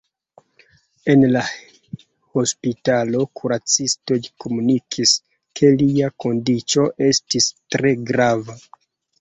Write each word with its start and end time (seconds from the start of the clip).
En 1.13 1.25
la 1.33 1.41
hospitalo, 2.39 3.21
kuracistoj 3.41 4.19
komunikis, 4.45 5.13
ke 5.61 5.71
lia 5.83 6.11
kondiĉo 6.27 6.89
estis 7.11 7.53
tre 7.77 7.95
grava. 8.11 8.59